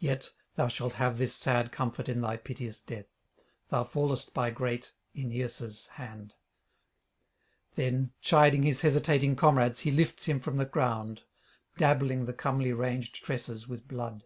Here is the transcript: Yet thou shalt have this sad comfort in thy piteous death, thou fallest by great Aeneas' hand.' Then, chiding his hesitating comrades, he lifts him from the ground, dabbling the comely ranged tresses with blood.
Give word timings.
Yet 0.00 0.32
thou 0.56 0.66
shalt 0.66 0.94
have 0.94 1.16
this 1.16 1.32
sad 1.32 1.70
comfort 1.70 2.08
in 2.08 2.20
thy 2.20 2.36
piteous 2.36 2.82
death, 2.82 3.06
thou 3.68 3.84
fallest 3.84 4.34
by 4.34 4.50
great 4.50 4.94
Aeneas' 5.14 5.86
hand.' 5.92 6.34
Then, 7.74 8.10
chiding 8.20 8.64
his 8.64 8.80
hesitating 8.80 9.36
comrades, 9.36 9.78
he 9.86 9.92
lifts 9.92 10.24
him 10.24 10.40
from 10.40 10.56
the 10.56 10.64
ground, 10.64 11.22
dabbling 11.76 12.24
the 12.24 12.32
comely 12.34 12.72
ranged 12.72 13.24
tresses 13.24 13.68
with 13.68 13.86
blood. 13.86 14.24